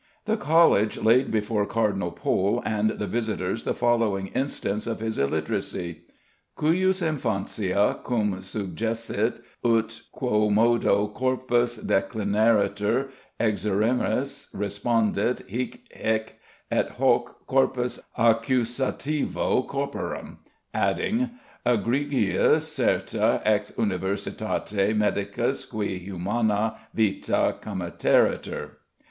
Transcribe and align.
The 0.25 0.35
College 0.35 0.97
laid 0.99 1.29
before 1.29 1.63
Cardinal 1.67 2.11
Pole 2.11 2.63
and 2.65 2.89
the 2.89 3.05
visitors 3.05 3.65
the 3.65 3.75
following 3.75 4.29
instance 4.29 4.87
of 4.87 4.99
his 4.99 5.19
illiteracy: 5.19 6.05
"Cujus 6.59 7.01
infantia, 7.03 8.03
cum 8.03 8.37
suggessit 8.41 9.41
ut 9.63 10.01
quomodo 10.11 11.13
corpus 11.13 11.77
declinaretur, 11.77 13.09
exigeremus, 13.39 14.51
respondit 14.55 15.47
hic, 15.47 15.87
hæc, 15.95 16.33
et 16.71 16.89
hoc 16.93 17.45
corpus 17.45 17.99
accusativo 18.17 19.67
corporem," 19.67 20.37
adding 20.73 21.29
"egregius 21.63 22.61
certe 22.73 23.13
ex 23.45 23.71
universitate 23.77 24.97
medicus 24.97 25.63
cui 25.65 25.99
humana 25.99 26.75
vita 26.91 27.55
committeretur." 27.61 28.77